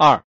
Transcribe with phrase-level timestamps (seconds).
[0.00, 0.24] 二、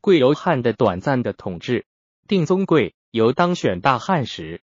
[0.00, 1.86] 贵由汉的短暂的统治。
[2.28, 4.62] 定宗贵由当选大汉时，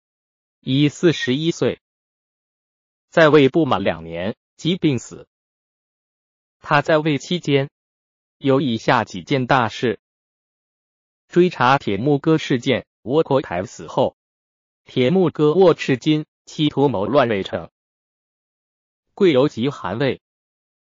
[0.61, 1.81] 已四十一岁，
[3.09, 5.27] 在位不满两年即病死。
[6.61, 7.71] 他在位期间
[8.37, 10.01] 有以下几件大事：
[11.29, 12.87] 追查铁木哥事件。
[13.05, 14.19] 窝阔台死后，
[14.85, 17.71] 铁木哥握赤金，企图谋乱未成。
[19.15, 20.21] 贵由及韩魏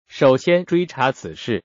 [0.07, 1.65] 首先追查此事，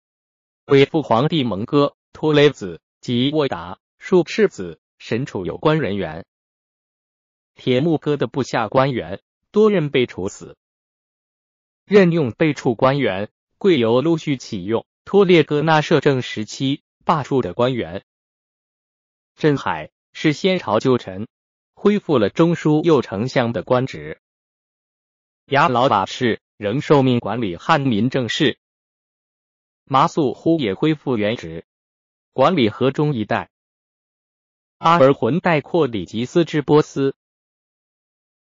[0.68, 4.80] 为父皇帝蒙哥、托雷子及沃达、术赤子。
[5.00, 6.26] 神处有关人员，
[7.54, 10.58] 铁木哥的部下官员多人被处死。
[11.86, 13.30] 任用被处官员，
[13.60, 18.04] 贵由陆续启用托列哥那摄政时期罢黜的官员。
[19.36, 21.28] 镇海是先朝旧臣，
[21.76, 24.20] 恢复了中书右丞相的官职。
[25.46, 28.58] 牙老把氏仍受命管理汉民政事。
[29.90, 31.66] 麻素忽也恢复原职，
[32.34, 33.50] 管理河中一带。
[34.78, 37.16] 阿尔浑带阔里吉斯之波斯，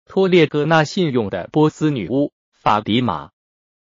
[0.05, 3.31] 托列哥那信用的波斯女巫法迪玛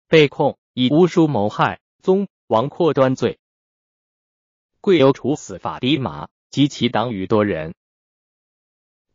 [0.09, 3.41] 被控以巫术谋害宗王阔端罪，
[4.83, 7.75] 贵由处死法迪玛及其党羽多人。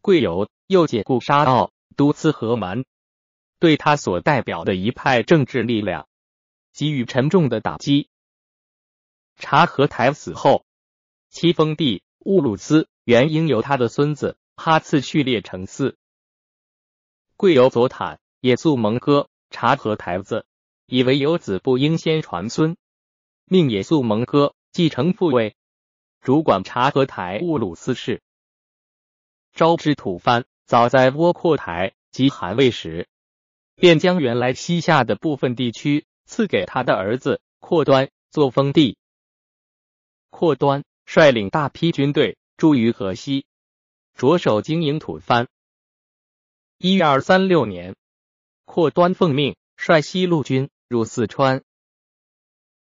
[0.02, 2.84] 贵由又解雇沙奥都司和蛮，
[3.60, 6.10] 对他所代表的一派政治力量
[6.74, 8.10] 给予沉重的打击。
[9.38, 10.66] 察合台死后，
[11.30, 12.88] 其封地乌鲁斯。
[13.06, 15.96] 原应由他的孙子哈次序列承嗣。
[17.36, 20.46] 贵由佐坦也素蒙哥察合台子，
[20.86, 22.78] 以为有子不应先传孙，
[23.44, 25.58] 命也素蒙哥继承父位，
[26.22, 28.22] 主管察合台乌鲁斯事。
[29.52, 33.10] 招致吐蕃，早在窝阔台及韩魏时，
[33.76, 38.98] 便将原来西夏的部分地区赐给他的儿子阔端做封地。
[40.44, 42.38] 阔端率领大批军队。
[42.58, 43.46] 驻于河西，
[44.14, 45.48] 着手经营吐蕃。
[46.78, 47.96] 一二三六年，
[48.66, 51.64] 阔端奉命率西路军入四川，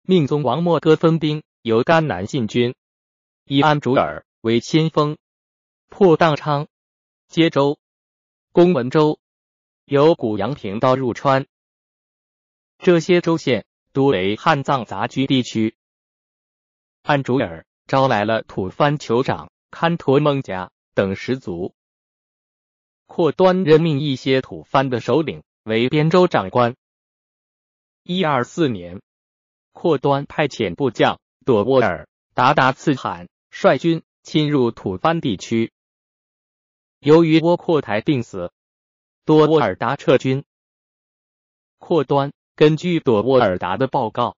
[0.00, 2.74] 命宗王莫哥分兵由甘南进军，
[3.44, 5.18] 以安卓尔为先锋，
[5.90, 6.68] 破荡昌、
[7.28, 7.78] 接州、
[8.52, 9.20] 攻文州，
[9.84, 11.46] 由古阳平道入川。
[12.78, 15.76] 这些州县多为汉藏杂居地区。
[17.02, 19.50] 安卓尔招来了吐蕃酋长。
[19.74, 21.74] 堪陀孟加等十族，
[23.06, 26.76] 阔端任命一些吐蕃的首领为边州长官。
[28.02, 29.00] 一二四年，
[29.72, 35.72] 阔端派遣部将朵沃尔达达次罕率军侵入吐蕃地区。
[36.98, 38.52] 由于窝阔台病死，
[39.24, 40.44] 朵沃尔达撤军。
[41.78, 44.36] 阔端根据朵沃尔达的报告，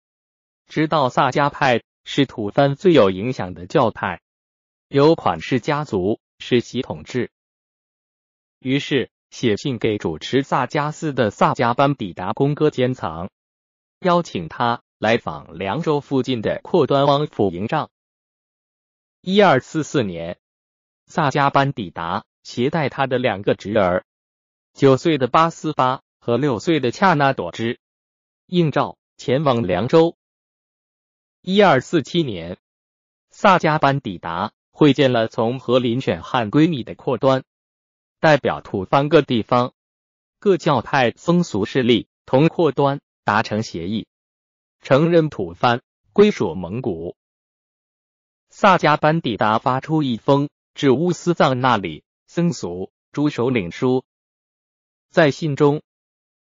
[0.68, 4.22] 知道萨迦派是吐蕃最有影响的教派。
[4.88, 7.32] 有款氏家族世袭统治，
[8.60, 13.32] 于是写信给主持萨迦寺的萨迦班底达公哥监藏，
[14.02, 17.90] 邀请他来访凉州附近的阔端王府营帐。
[19.22, 20.38] 一二四四年，
[21.08, 24.06] 萨迦班抵达携带他的两个侄儿，
[24.74, 27.80] 九岁的巴斯巴和六岁的恰那朵之，
[28.46, 30.16] 应召前往凉州。
[31.46, 32.58] 一二四七年，
[33.30, 34.54] 萨迦班抵达。
[34.72, 37.44] 会见了从和林选汉闺蜜的阔端，
[38.20, 39.74] 代表吐蕃各地方
[40.40, 44.08] 各教派风俗势力同阔端达成协议，
[44.82, 47.16] 承认吐蕃归属蒙古。
[48.50, 54.04] 萨迦班抵达发出一封致乌斯藏那里僧俗诸首领书，
[55.12, 55.84] 在信中，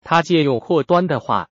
[0.02, 1.48] 他借用阔端的话，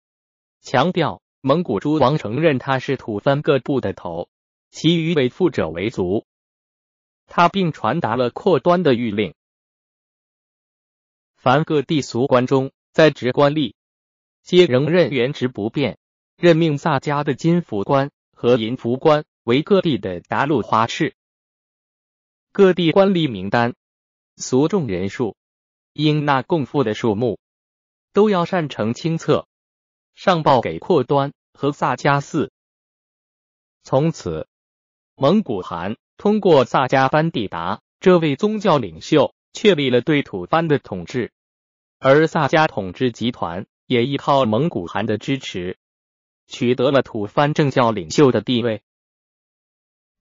[0.61, 4.29] 强调蒙古诸王承认他是吐蕃各部的头，
[4.71, 6.25] 其余为附者为族。
[7.27, 9.35] 他并传达了扩端的谕令：
[11.35, 13.75] 凡各地俗官中在职官吏，
[14.41, 15.99] 皆仍任原职不变。
[16.35, 21.13] 任命萨迦的金服官和银服官为各地的达鲁花赤。
[22.51, 23.75] 各地官吏名单、
[24.35, 25.37] 俗众人数、
[25.93, 27.37] 应纳供赋的数目，
[28.13, 29.47] 都要善成清册，
[30.15, 32.51] 上报给阔端和萨迦寺。
[33.83, 34.47] 从此，
[35.15, 35.97] 蒙古汗。
[36.17, 41.33] 通过萨迦班抵达这位宗教领袖，确立了对吐蕃的统治，
[41.99, 45.77] 而萨迦统治集团也依靠蒙古汗的支持，
[46.47, 48.81] 取得了吐蕃政教领袖的地位。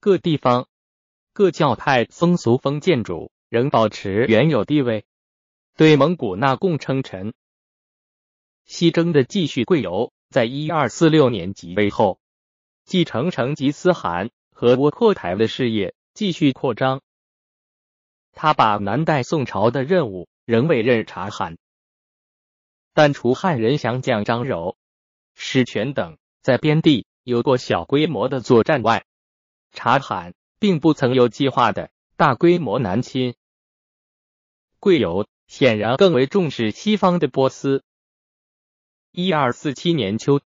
[0.00, 0.67] 各地方
[1.32, 5.05] 各教派风俗封建主仍保持原有地位，
[5.76, 7.35] 对蒙古纳贡称臣。
[8.64, 12.19] 西征的继续贵由，在一二四六年即位后，
[12.84, 14.31] 继承成吉思汗。
[14.56, 17.02] 和窝阔台的事业继续扩张。
[18.32, 21.58] 他把南代宋朝的任务仍委任察罕，
[22.93, 24.76] 但除汉人降将张柔、
[25.34, 29.05] 史权等在边地有过小规模的作战外，
[29.72, 33.34] 察罕并不曾有计划的大规模南侵。
[34.78, 37.82] 贵由显然更为重视西方的波斯。
[39.16, 40.40] 一二四七年秋，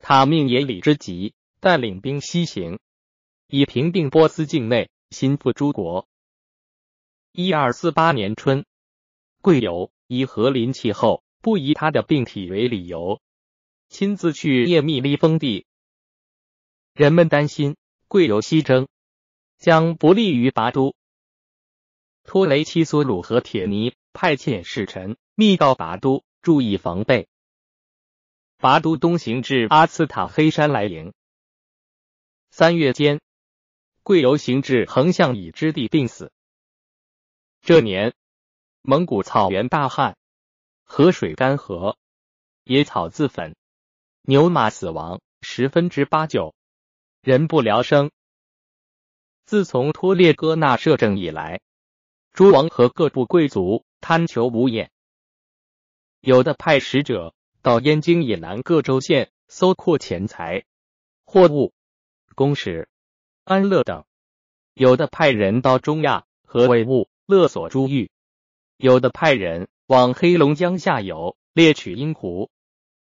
[0.00, 2.80] 他命也里之吉带领兵西行，
[3.46, 6.08] 以平定波斯境内心腹诸国。
[7.30, 8.66] 一二四八年春，
[9.40, 13.20] 贵由以和林气候不宜他的病体为理由，
[13.88, 15.64] 亲自去叶密利封地。
[16.94, 17.76] 人们担心
[18.08, 18.88] 贵由西征
[19.58, 20.96] 将不利于拔都。
[22.24, 27.28] 托雷七索鲁和铁尼派遣使臣密告拔都，注意防备。
[28.62, 31.12] 拔都东行至阿兹塔黑山来迎。
[32.52, 33.20] 三月间，
[34.04, 36.30] 贵由行至横向乙之地病死。
[37.60, 38.14] 这年，
[38.80, 40.16] 蒙古草原大旱，
[40.84, 41.96] 河水干涸，
[42.62, 43.56] 野草自焚，
[44.20, 46.54] 牛马死亡十分之八九，
[47.20, 48.12] 人不聊生。
[49.44, 51.60] 自从托列哥纳摄政以来，
[52.32, 54.92] 诸王和各部贵族贪求无厌，
[56.20, 57.34] 有的派使者。
[57.62, 60.64] 到燕京以南各州县搜括钱财、
[61.24, 61.72] 货物、
[62.34, 62.88] 公使、
[63.44, 64.02] 安乐等；
[64.74, 68.10] 有的派人到中亚和伪物勒索珠玉；
[68.78, 72.50] 有的派人往黑龙江下游猎取鹰狐，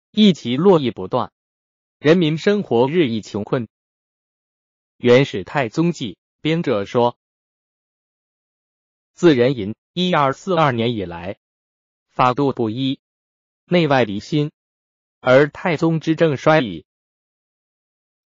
[0.09, 1.31] 一起络绎不断，
[1.99, 3.67] 人民生活日益穷困。
[4.97, 7.15] 元始太宗记编者说：
[9.13, 11.37] 自壬寅一二四二年以来，
[12.09, 12.99] 法度不一。
[13.69, 14.51] 内外离心，
[15.19, 16.85] 而太宗之政衰矣。